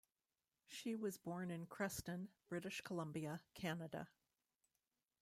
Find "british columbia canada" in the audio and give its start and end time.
2.49-4.07